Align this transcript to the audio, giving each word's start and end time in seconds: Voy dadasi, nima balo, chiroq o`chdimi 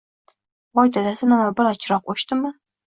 Voy 0.79 0.89
dadasi, 0.95 1.31
nima 1.35 1.53
balo, 1.61 1.77
chiroq 1.85 2.13
o`chdimi 2.17 2.57